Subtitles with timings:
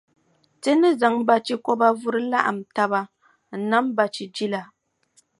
[0.61, 3.01] Ti ni zaŋ bachikɔba vuri laɣim taba
[3.59, 4.61] n-nam bachijila.